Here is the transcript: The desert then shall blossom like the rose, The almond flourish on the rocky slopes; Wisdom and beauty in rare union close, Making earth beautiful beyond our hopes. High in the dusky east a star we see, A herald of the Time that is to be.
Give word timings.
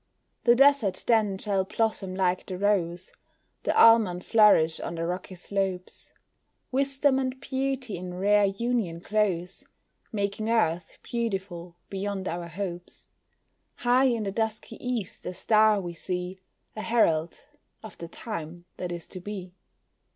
The 0.45 0.55
desert 0.55 1.03
then 1.05 1.37
shall 1.37 1.63
blossom 1.63 2.15
like 2.15 2.47
the 2.47 2.57
rose, 2.57 3.11
The 3.61 3.79
almond 3.79 4.25
flourish 4.25 4.79
on 4.79 4.95
the 4.95 5.05
rocky 5.05 5.35
slopes; 5.35 6.11
Wisdom 6.71 7.19
and 7.19 7.39
beauty 7.39 7.97
in 7.97 8.15
rare 8.15 8.45
union 8.45 8.99
close, 9.01 9.63
Making 10.11 10.49
earth 10.49 10.97
beautiful 11.03 11.75
beyond 11.91 12.27
our 12.27 12.47
hopes. 12.47 13.09
High 13.75 14.05
in 14.05 14.23
the 14.23 14.31
dusky 14.31 14.83
east 14.83 15.23
a 15.27 15.35
star 15.35 15.79
we 15.79 15.93
see, 15.93 16.39
A 16.75 16.81
herald 16.81 17.37
of 17.83 17.95
the 17.99 18.07
Time 18.07 18.65
that 18.77 18.91
is 18.91 19.07
to 19.09 19.19
be. 19.19 19.53